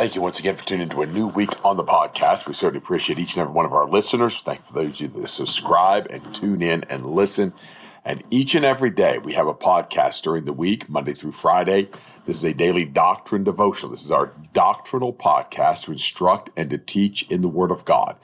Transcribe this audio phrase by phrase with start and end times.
[0.00, 2.46] Thank you once again for tuning into a new week on the podcast.
[2.46, 4.40] We certainly appreciate each and every one of our listeners.
[4.40, 7.52] Thank for those of you that subscribe and tune in and listen.
[8.02, 11.90] And each and every day, we have a podcast during the week, Monday through Friday.
[12.24, 13.90] This is a daily doctrine devotional.
[13.90, 18.16] This is our doctrinal podcast to instruct and to teach in the Word of God.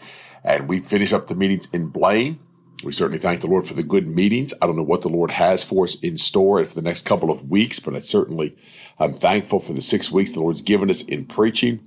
[0.43, 2.39] And we finish up the meetings in Blain.
[2.85, 4.53] We certainly thank the Lord for the good meetings.
[4.61, 7.31] I don't know what the Lord has for us in store for the next couple
[7.31, 8.57] of weeks, but I certainly
[8.99, 11.81] I'm thankful for the six weeks the Lord's given us in preaching.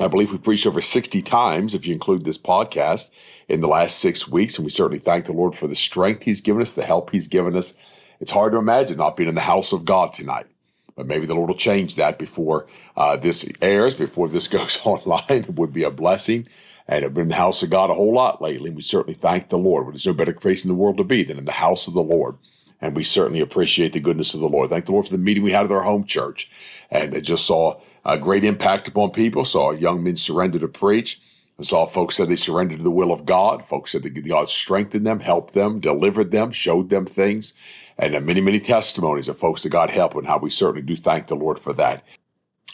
[0.00, 3.10] I believe we preached over 60 times, if you include this podcast,
[3.48, 4.56] in the last six weeks.
[4.56, 7.26] And we certainly thank the Lord for the strength He's given us, the help He's
[7.26, 7.74] given us.
[8.20, 10.46] It's hard to imagine not being in the house of God tonight.
[10.96, 15.24] But maybe the Lord will change that before uh, this airs, before this goes online.
[15.28, 16.46] It would be a blessing.
[16.88, 18.68] And I've been in the house of God a whole lot lately.
[18.68, 19.86] And we certainly thank the Lord.
[19.92, 22.02] There's no better place in the world to be than in the house of the
[22.02, 22.36] Lord.
[22.80, 24.70] And we certainly appreciate the goodness of the Lord.
[24.70, 26.50] Thank the Lord for the meeting we had at our home church.
[26.90, 29.44] And it just saw a great impact upon people.
[29.44, 31.20] Saw young men surrender to preach.
[31.60, 33.64] I saw folks said they surrendered to the will of God.
[33.68, 37.52] Folks said that God strengthened them, helped them, delivered them, showed them things.
[37.98, 41.26] And many, many testimonies of folks that God helped and how we certainly do thank
[41.26, 42.04] the Lord for that.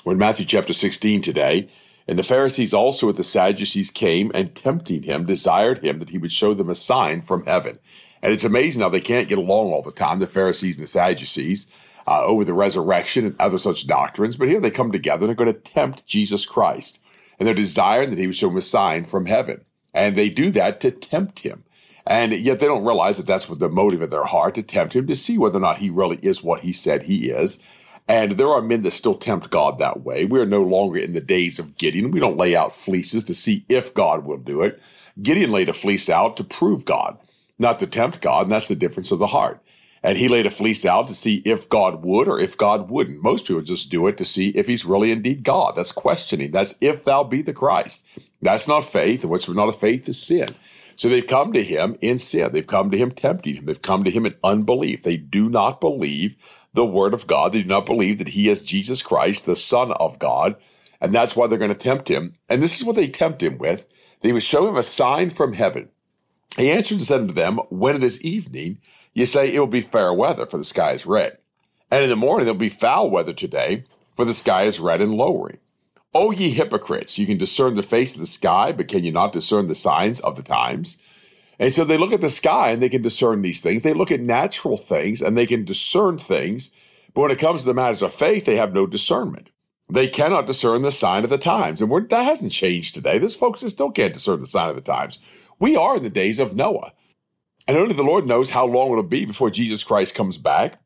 [0.04, 1.68] We're in Matthew chapter 16 today.
[2.06, 6.16] And the Pharisees also with the Sadducees came and tempting him, desired him that he
[6.16, 7.78] would show them a sign from heaven.
[8.22, 10.90] And it's amazing how they can't get along all the time, the Pharisees and the
[10.90, 11.66] Sadducees,
[12.06, 14.36] uh, over the resurrection and other such doctrines.
[14.36, 16.98] But here they come together and they're going to tempt Jesus Christ.
[17.38, 19.60] And they're desiring that he would show them a sign from heaven.
[19.92, 21.64] And they do that to tempt him.
[22.08, 24.96] And yet they don't realize that that's what the motive of their heart to tempt
[24.96, 27.58] him to see whether or not he really is what he said he is.
[28.08, 30.24] And there are men that still tempt God that way.
[30.24, 32.10] We are no longer in the days of Gideon.
[32.10, 34.80] We don't lay out fleeces to see if God will do it.
[35.22, 37.18] Gideon laid a fleece out to prove God,
[37.58, 39.60] not to tempt God, and that's the difference of the heart.
[40.02, 43.22] And he laid a fleece out to see if God would or if God wouldn't.
[43.22, 45.74] Most people just do it to see if he's really indeed God.
[45.76, 46.52] That's questioning.
[46.52, 48.06] That's if thou be the Christ.
[48.40, 50.48] That's not faith, and what's not a faith is sin.
[50.98, 52.50] So they've come to him in sin.
[52.52, 53.66] They've come to him tempting him.
[53.66, 55.04] They've come to him in unbelief.
[55.04, 56.34] They do not believe
[56.74, 57.52] the word of God.
[57.52, 60.56] They do not believe that he is Jesus Christ, the Son of God.
[61.00, 62.34] And that's why they're going to tempt him.
[62.48, 63.86] And this is what they tempt him with.
[64.22, 65.88] They would show him a sign from heaven.
[66.56, 68.80] He answered and said unto them, When it is evening,
[69.14, 71.38] you say it will be fair weather, for the sky is red.
[71.92, 73.84] And in the morning there'll be foul weather today,
[74.16, 75.58] for the sky is red and lowering.
[76.14, 79.32] O ye hypocrites, you can discern the face of the sky, but can you not
[79.32, 80.96] discern the signs of the times?
[81.58, 83.82] And so they look at the sky and they can discern these things.
[83.82, 86.70] They look at natural things and they can discern things.
[87.14, 89.50] But when it comes to the matters of faith, they have no discernment.
[89.90, 91.82] They cannot discern the sign of the times.
[91.82, 93.18] And that hasn't changed today.
[93.18, 95.18] This folks still can't discern the sign of the times.
[95.58, 96.92] We are in the days of Noah.
[97.66, 100.80] And only the Lord knows how long it'll be before Jesus Christ comes back.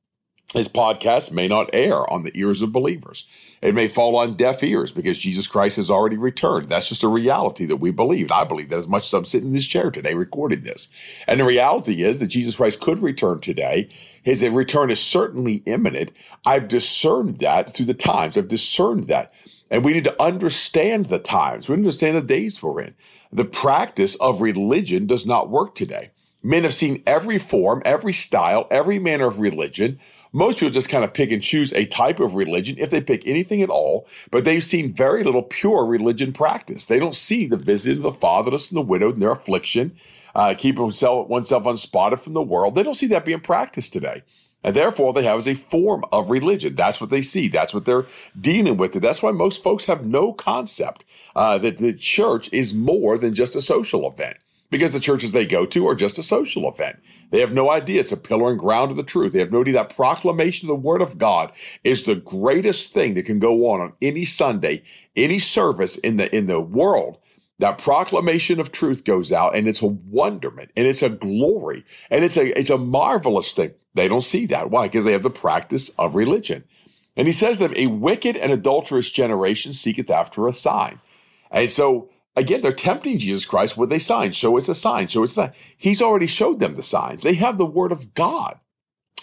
[0.53, 3.25] His podcast may not air on the ears of believers.
[3.63, 6.69] It may fall on deaf ears because Jesus Christ has already returned.
[6.69, 8.31] That's just a reality that we believe.
[8.31, 10.89] I believe that as much as I'm sitting in this chair today recording this.
[11.27, 13.89] And the reality is that Jesus Christ could return today.
[14.23, 16.11] His return is certainly imminent.
[16.45, 18.37] I've discerned that through the times.
[18.37, 19.33] I've discerned that.
[19.71, 21.67] And we need to understand the times.
[21.67, 22.95] We understand the days we're in.
[23.33, 26.11] The practice of religion does not work today.
[26.43, 30.01] Men have seen every form, every style, every manner of religion.
[30.33, 33.27] Most people just kind of pick and choose a type of religion, if they pick
[33.27, 36.87] anything at all, but they've seen very little pure religion practice.
[36.87, 39.97] They don't see the visit of the fatherless and the widowed and their affliction,
[40.35, 42.75] uh, keeping oneself, oneself unspotted from the world.
[42.75, 44.23] They don't see that being practiced today.
[44.65, 46.77] And therefore, they have as a form of religion.
[46.77, 47.49] That's what they see.
[47.49, 48.07] That's what they're
[48.41, 48.93] dealing with.
[48.93, 51.05] That's why most folks have no concept
[51.35, 54.37] uh, that the church is more than just a social event
[54.73, 56.99] because the churches they go to are just a social event.
[57.31, 59.33] They have no idea it's a pillar and ground of the truth.
[59.33, 61.53] They have no idea that proclamation of the word of God
[61.85, 64.83] is the greatest thing that can go on on any Sunday,
[65.15, 67.19] any service in the in the world
[67.59, 72.25] that proclamation of truth goes out and it's a wonderment and it's a glory and
[72.25, 73.73] it's a it's a marvelous thing.
[73.95, 74.71] They don't see that.
[74.71, 74.89] Why?
[74.89, 76.65] Because they have the practice of religion.
[77.17, 80.99] And he says to them, a wicked and adulterous generation seeketh after a sign.
[81.53, 84.33] And so again, they're tempting Jesus Christ with a sign.
[84.33, 85.09] Show us a sign.
[85.09, 85.53] Show us a sign.
[85.77, 87.23] He's already showed them the signs.
[87.23, 88.59] They have the word of God.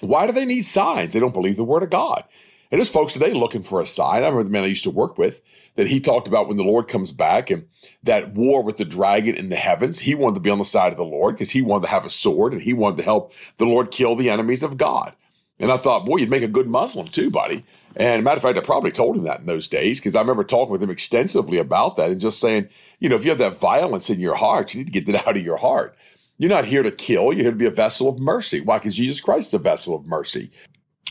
[0.02, 1.14] Why do they need signs?
[1.14, 2.24] They don't believe the word of God.
[2.72, 4.24] And there's folks today looking for a sign.
[4.24, 5.42] I remember the man I used to work with
[5.76, 7.68] that he talked about when the Lord comes back and
[8.04, 10.00] that war with the dragon in the heavens.
[10.00, 12.06] He wanted to be on the side of the Lord because he wanted to have
[12.06, 15.16] a sword and he wanted to help the Lord kill the enemies of God.
[15.58, 17.66] And I thought, boy, you'd make a good Muslim too, buddy.
[18.00, 20.46] And matter of fact, I probably told him that in those days because I remember
[20.46, 22.70] talking with him extensively about that and just saying,
[23.00, 25.28] you know, if you have that violence in your heart, you need to get that
[25.30, 25.96] out of your heart.
[26.38, 28.62] You're not here to kill, you're here to be a vessel of mercy.
[28.62, 28.80] Why?
[28.80, 30.50] Because Jesus Christ is a vessel of mercy.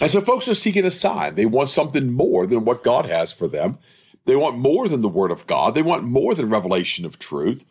[0.01, 1.35] And so folks are seeking a sign.
[1.35, 3.79] They want something more than what God has for them.
[4.27, 5.75] They want more than the word of God.
[5.75, 7.65] They want more than revelation of truth.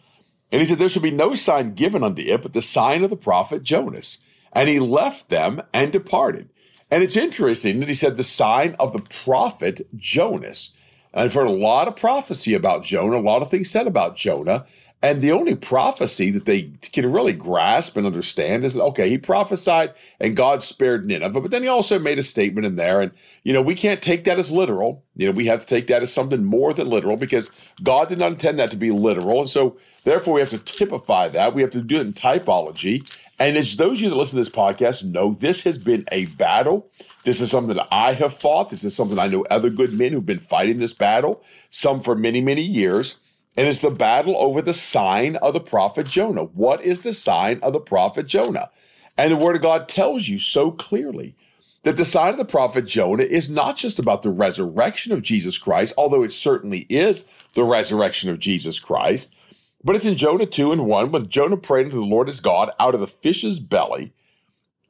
[0.52, 3.10] And he said, There shall be no sign given unto it but the sign of
[3.10, 4.20] the prophet Jonas.
[4.54, 6.50] And he left them and departed.
[6.90, 10.72] And it's interesting that he said the sign of the prophet Jonas.
[11.14, 14.66] I've heard a lot of prophecy about Jonah, a lot of things said about Jonah.
[15.00, 19.20] And the only prophecy that they can really grasp and understand is that, okay, he
[19.20, 23.02] prophesied and God spared Nineveh, but then he also made a statement in there.
[23.02, 23.12] And,
[23.44, 25.04] you know, we can't take that as literal.
[25.16, 27.52] You know, we have to take that as something more than literal because
[27.84, 29.42] God did not intend that to be literal.
[29.42, 31.54] And so, therefore, we have to typify that.
[31.54, 33.08] We have to do it in typology.
[33.38, 36.26] And as those of you that listen to this podcast know, this has been a
[36.26, 36.90] battle.
[37.24, 38.72] This is something that I have fought.
[38.72, 42.16] This is something I know other good men who've been fighting this battle, some for
[42.16, 43.18] many, many years.
[43.58, 46.44] And it's the battle over the sign of the prophet Jonah.
[46.44, 48.70] What is the sign of the prophet Jonah?
[49.18, 51.36] And the word of God tells you so clearly
[51.84, 55.58] that the sign of the prophet Jonah is not just about the resurrection of Jesus
[55.58, 57.26] Christ, although it certainly is
[57.56, 59.36] the resurrection of Jesus Christ,
[59.84, 62.72] but it's in Jonah 2 and 1 when Jonah prayed unto the Lord his God
[62.80, 64.14] out of the fish's belly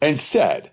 [0.01, 0.71] and said,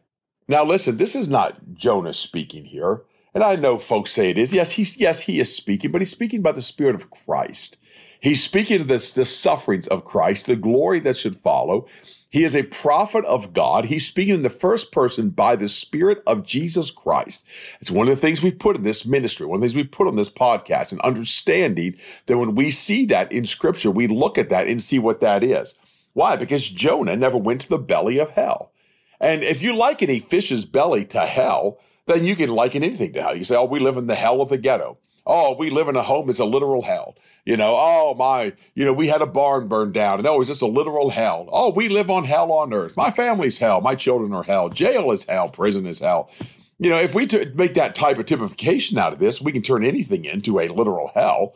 [0.48, 3.02] Now listen, this is not Jonah speaking here.
[3.34, 4.52] And I know folks say it is.
[4.52, 7.76] Yes, he's yes, he is speaking, but he's speaking by the Spirit of Christ.
[8.24, 11.86] He's speaking of this, the sufferings of Christ, the glory that should follow.
[12.30, 13.84] He is a prophet of God.
[13.84, 17.44] He's speaking in the first person by the Spirit of Jesus Christ.
[17.82, 19.84] It's one of the things we put in this ministry, one of the things we
[19.84, 24.38] put on this podcast, and understanding that when we see that in Scripture, we look
[24.38, 25.74] at that and see what that is.
[26.14, 26.36] Why?
[26.36, 28.72] Because Jonah never went to the belly of hell.
[29.20, 33.22] And if you liken a fish's belly to hell, then you can liken anything to
[33.22, 33.36] hell.
[33.36, 34.96] You say, oh, we live in the hell of the ghetto.
[35.26, 37.16] Oh, we live in a home is a literal hell.
[37.44, 40.48] You know, oh my, you know, we had a barn burned down and oh, is
[40.48, 41.48] this a literal hell?
[41.50, 42.96] Oh, we live on hell on earth.
[42.96, 43.80] My family's hell.
[43.80, 44.68] My children are hell.
[44.68, 45.48] Jail is hell.
[45.48, 46.30] Prison is hell.
[46.78, 49.62] You know, if we t- make that type of typification out of this, we can
[49.62, 51.54] turn anything into a literal hell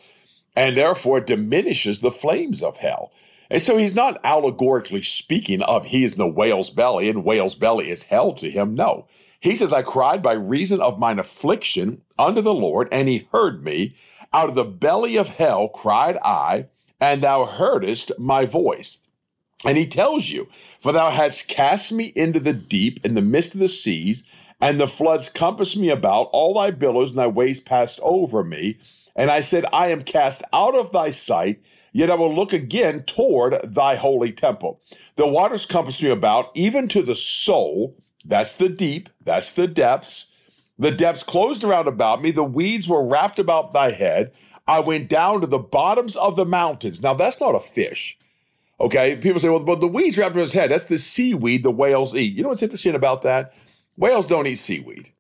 [0.56, 3.12] and therefore diminishes the flames of hell.
[3.50, 7.55] And so he's not allegorically speaking of he is in the whale's belly and whale's
[7.55, 8.75] belly is hell to him.
[8.75, 9.06] No.
[9.41, 13.65] He says, I cried by reason of mine affliction unto the Lord, and he heard
[13.65, 13.95] me.
[14.33, 16.67] Out of the belly of hell cried I,
[17.00, 18.99] and thou heardest my voice.
[19.65, 20.49] And he tells you,
[20.81, 24.25] For thou hadst cast me into the deep, in the midst of the seas,
[24.61, 28.79] and the floods compassed me about, all thy billows and thy waves passed over me.
[29.15, 31.61] And I said, I am cast out of thy sight,
[31.93, 34.81] yet I will look again toward thy holy temple.
[35.17, 37.96] The waters compassed me about, even to the soul.
[38.25, 40.26] That's the deep, that's the depths.
[40.78, 44.33] The depths closed around about me, the weeds were wrapped about thy head.
[44.66, 47.02] I went down to the bottoms of the mountains.
[47.02, 48.18] Now, that's not a fish.
[48.80, 51.71] Okay, people say, well, but the weeds wrapped around his head, that's the seaweed the
[51.71, 52.35] whales eat.
[52.35, 53.54] You know what's interesting about that?
[53.97, 55.12] Whales don't eat seaweed.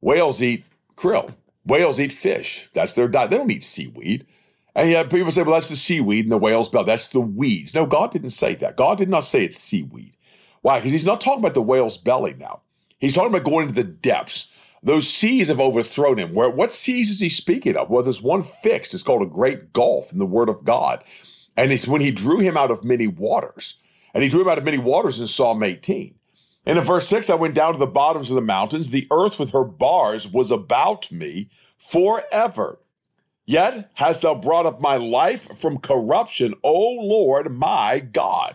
[0.00, 0.64] Whales eat
[0.96, 1.34] krill.
[1.64, 2.68] Whales eat fish.
[2.74, 3.30] That's their diet.
[3.30, 4.26] They don't eat seaweed.
[4.74, 6.86] And yet people say, well, that's the seaweed in the whale's belly.
[6.86, 7.74] That's the weeds.
[7.74, 8.76] No, God didn't say that.
[8.76, 10.16] God did not say it's seaweed.
[10.62, 10.78] Why?
[10.78, 12.62] Because he's not talking about the whale's belly now.
[12.98, 14.46] He's talking about going into the depths.
[14.82, 16.34] Those seas have overthrown him.
[16.34, 17.88] Where what seas is he speaking of?
[17.88, 18.94] Well, there's one fixed.
[18.94, 21.04] It's called a great gulf in the Word of God.
[21.56, 23.76] And it's when he drew him out of many waters.
[24.12, 26.14] And he drew him out of many waters in Psalm 18.
[26.66, 28.90] And in verse 6, I went down to the bottoms of the mountains.
[28.90, 32.78] The earth with her bars was about me forever.
[33.46, 38.54] Yet hast thou brought up my life from corruption, O Lord my God.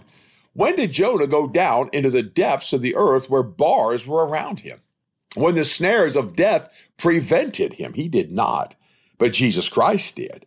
[0.54, 4.62] When did Jonah go down into the depths of the earth where bars were around
[4.62, 4.80] him?
[5.36, 8.76] When the snares of death prevented him, he did not,
[9.20, 10.46] but Jesus Christ did.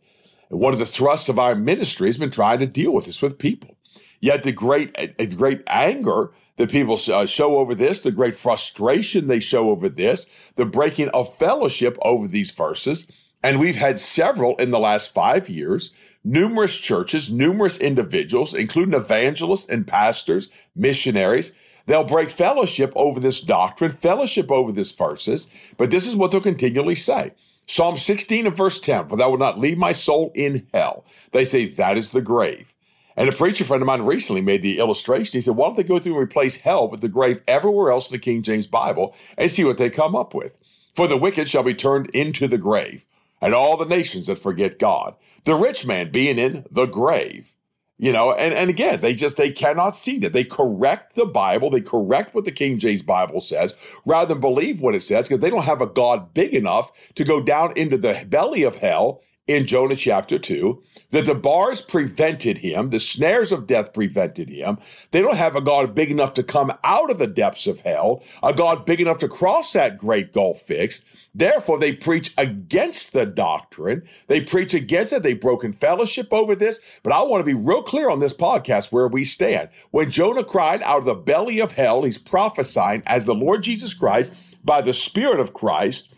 [0.51, 3.23] And one of the thrusts of our ministry has been trying to deal with this
[3.23, 3.77] with people.
[4.21, 4.95] Yet the great,
[5.37, 10.27] great anger that people uh, show over this, the great frustration they show over this,
[10.57, 13.07] the breaking of fellowship over these verses,
[13.43, 15.91] And we've had several in the last five years,
[16.25, 21.53] numerous churches, numerous individuals, including evangelists and pastors, missionaries.
[21.87, 26.41] They'll break fellowship over this doctrine, fellowship over this verses, but this is what they'll
[26.41, 27.33] continually say.
[27.67, 31.05] Psalm 16 and verse 10, for thou wilt not leave my soul in hell.
[31.33, 32.73] They say that is the grave.
[33.17, 35.39] And a preacher friend of mine recently made the illustration.
[35.39, 38.09] He said, Why don't they go through and replace hell with the grave everywhere else
[38.09, 40.57] in the King James Bible and see what they come up with?
[40.95, 43.05] For the wicked shall be turned into the grave,
[43.43, 47.55] and all the nations that forget God, the rich man being in the grave.
[47.99, 50.35] You know, and, and again, they just they cannot see that.
[50.35, 53.75] They correct the Bible, they correct what the King James Bible says,
[54.07, 57.25] rather than believe what it says, because they don't have a God big enough to
[57.25, 62.59] go down into the belly of hell in Jonah chapter 2 that the bars prevented
[62.59, 64.79] him, the snares of death prevented him.
[65.11, 68.23] They don't have a God big enough to come out of the depths of hell,
[68.43, 71.05] a God big enough to cross that great gulf fixed.
[71.35, 74.03] Therefore, they preach against the doctrine.
[74.29, 75.23] They preach against it.
[75.23, 76.79] They've broken fellowship over this.
[77.03, 79.71] But I want to be real clear on this podcast where we stand.
[79.91, 83.93] When Jonah cried out of the belly of hell, he's prophesying as the Lord Jesus
[83.93, 84.33] Christ
[84.63, 86.09] by the Spirit of Christ.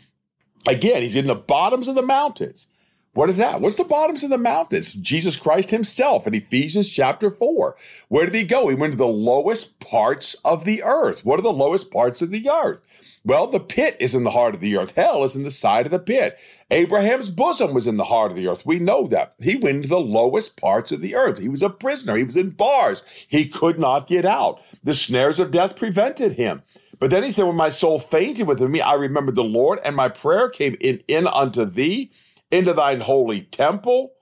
[0.66, 2.66] Again, he's in the bottoms of the mountains.
[3.14, 3.61] What is that?
[3.61, 4.92] What's the bottoms of the mountains?
[4.94, 7.76] Jesus Christ himself in Ephesians chapter 4.
[8.09, 8.68] Where did he go?
[8.68, 11.25] He went to the lowest parts of the earth.
[11.25, 12.80] What are the lowest parts of the earth?
[13.25, 14.97] Well, the pit is in the heart of the earth.
[14.97, 16.37] Hell is in the side of the pit.
[16.73, 18.66] Abraham's bosom was in the heart of the earth.
[18.66, 19.35] We know that.
[19.40, 21.38] He went to the lowest parts of the earth.
[21.38, 22.16] He was a prisoner.
[22.16, 23.04] He was in bars.
[23.28, 24.61] He could not get out.
[24.83, 26.62] The snares of death prevented him.
[26.99, 29.94] But then he said, When my soul fainted within me, I remembered the Lord, and
[29.94, 32.11] my prayer came in, in unto thee
[32.54, 34.12] into thine holy temple.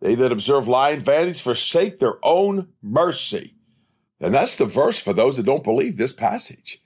[0.00, 3.54] They that observe lying vanities forsake their own mercy.
[4.20, 6.80] And that's the verse for those that don't believe this passage.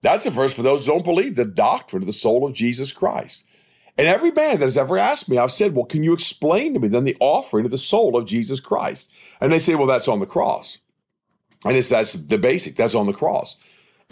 [0.00, 2.92] That's a verse for those who don't believe the doctrine of the soul of Jesus
[2.92, 3.44] Christ.
[3.98, 6.80] And every man that has ever asked me, I've said, Well, can you explain to
[6.80, 9.10] me then the offering of the soul of Jesus Christ?
[9.40, 10.78] And they say, Well, that's on the cross.
[11.64, 13.56] And it's that's the basic, that's on the cross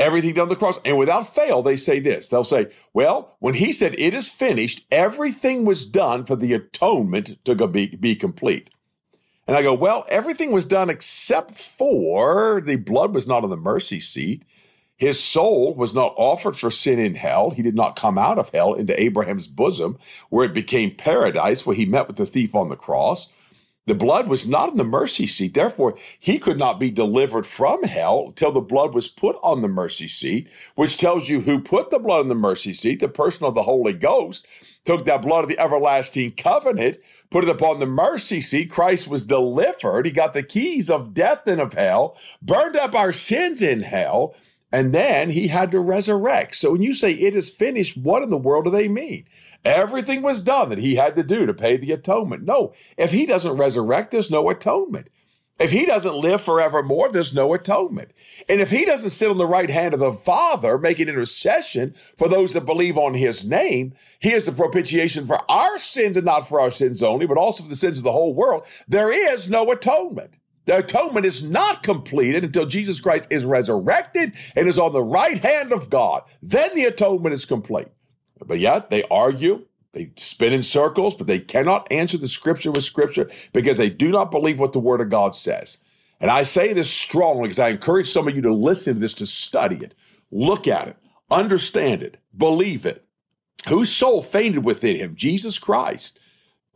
[0.00, 0.78] everything done on the cross.
[0.84, 2.28] And without fail, they say this.
[2.28, 7.44] They'll say, well, when he said it is finished, everything was done for the atonement
[7.44, 8.70] to be, be complete.
[9.46, 13.56] And I go, well, everything was done except for the blood was not on the
[13.56, 14.44] mercy seat.
[14.96, 17.50] His soul was not offered for sin in hell.
[17.50, 21.74] He did not come out of hell into Abraham's bosom, where it became paradise, where
[21.74, 23.28] he met with the thief on the cross.
[23.86, 25.54] The blood was not in the mercy seat.
[25.54, 29.68] Therefore, he could not be delivered from hell till the blood was put on the
[29.68, 33.00] mercy seat, which tells you who put the blood in the mercy seat.
[33.00, 34.46] The person of the Holy Ghost
[34.84, 36.98] took that blood of the everlasting covenant,
[37.30, 38.70] put it upon the mercy seat.
[38.70, 40.06] Christ was delivered.
[40.06, 44.34] He got the keys of death and of hell, burned up our sins in hell,
[44.72, 46.56] and then he had to resurrect.
[46.56, 49.26] So when you say it is finished, what in the world do they mean?
[49.64, 52.44] Everything was done that he had to do to pay the atonement.
[52.44, 55.08] No, if he doesn't resurrect, there's no atonement.
[55.58, 58.12] If he doesn't live forevermore, there's no atonement.
[58.48, 62.28] And if he doesn't sit on the right hand of the Father, making intercession for
[62.30, 66.48] those that believe on his name, he is the propitiation for our sins and not
[66.48, 68.64] for our sins only, but also for the sins of the whole world.
[68.88, 70.32] There is no atonement.
[70.70, 75.42] The atonement is not completed until Jesus Christ is resurrected and is on the right
[75.42, 76.22] hand of God.
[76.40, 77.88] Then the atonement is complete.
[78.38, 82.84] But yet they argue, they spin in circles, but they cannot answer the scripture with
[82.84, 85.78] scripture because they do not believe what the word of God says.
[86.20, 89.14] And I say this strongly because I encourage some of you to listen to this,
[89.14, 89.96] to study it,
[90.30, 90.96] look at it,
[91.32, 93.04] understand it, believe it.
[93.66, 95.16] Whose soul fainted within him?
[95.16, 96.20] Jesus Christ.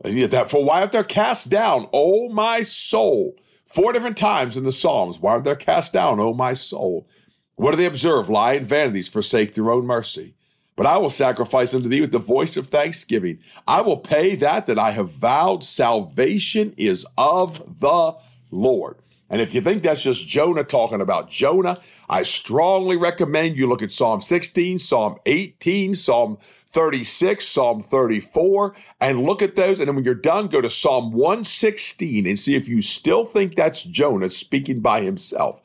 [0.03, 3.37] And That for why art thou cast down, O my soul?
[3.65, 5.19] Four different times in the Psalms.
[5.19, 7.07] Why art thou cast down, O my soul?
[7.55, 8.29] What do they observe?
[8.29, 10.35] Lie and vanities, forsake their own mercy.
[10.75, 13.39] But I will sacrifice unto thee with the voice of thanksgiving.
[13.67, 15.63] I will pay that that I have vowed.
[15.63, 18.15] Salvation is of the
[18.51, 18.97] Lord.
[19.29, 23.81] And if you think that's just Jonah talking about Jonah, I strongly recommend you look
[23.81, 29.79] at Psalm 16, Psalm 18, Psalm 36, Psalm 34, and look at those.
[29.79, 33.55] And then when you're done, go to Psalm 116 and see if you still think
[33.55, 35.61] that's Jonah speaking by himself.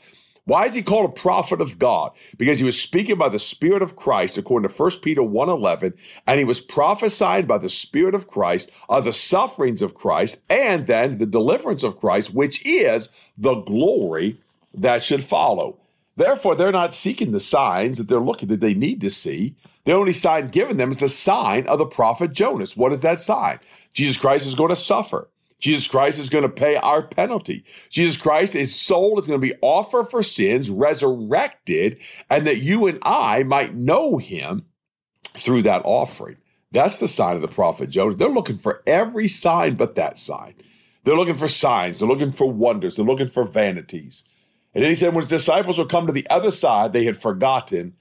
[0.50, 2.10] Why is he called a prophet of God?
[2.36, 5.92] Because he was speaking by the Spirit of Christ, according to 1 Peter 1.11,
[6.26, 10.88] and he was prophesying by the Spirit of Christ of the sufferings of Christ and
[10.88, 14.40] then the deliverance of Christ, which is the glory
[14.74, 15.78] that should follow.
[16.16, 19.54] Therefore, they're not seeking the signs that they're looking that they need to see.
[19.84, 22.76] The only sign given them is the sign of the prophet Jonas.
[22.76, 23.60] What is that sign?
[23.92, 25.28] Jesus Christ is going to suffer.
[25.60, 27.64] Jesus Christ is going to pay our penalty.
[27.90, 31.98] Jesus Christ, his soul is going to be offered for sins, resurrected,
[32.28, 34.64] and that you and I might know him
[35.34, 36.36] through that offering.
[36.72, 38.14] That's the sign of the prophet Jonah.
[38.14, 40.54] They're looking for every sign but that sign.
[41.04, 41.98] They're looking for signs.
[41.98, 42.96] They're looking for wonders.
[42.96, 44.24] They're looking for vanities.
[44.74, 47.20] And then he said, when his disciples would come to the other side, they had
[47.20, 47.94] forgotten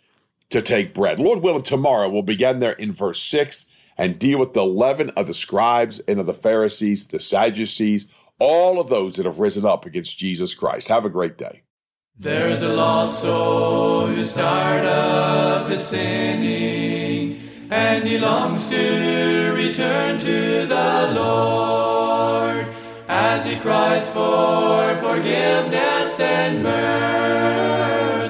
[0.50, 1.20] to take bread.
[1.20, 3.66] Lord willing, tomorrow we'll begin there in verse 6
[4.00, 8.08] and deal with the leaven of the scribes and of the Pharisees, the Sadducees,
[8.40, 10.88] all of those that have risen up against Jesus Christ.
[10.88, 11.64] Have a great day.
[12.18, 20.66] There's a lost soul who's tired of his sinning, and he longs to return to
[20.66, 22.70] the Lord
[23.10, 28.30] as he cries for forgiveness and mercy.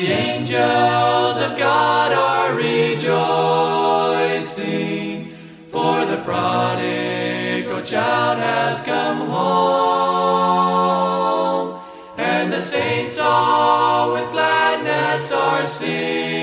[0.00, 3.14] The angels of God are rejoicing,
[5.70, 10.20] for the prodigal child has come home,
[12.18, 16.35] and the saints all with gladness are singing